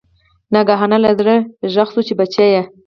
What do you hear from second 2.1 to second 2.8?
بچیه!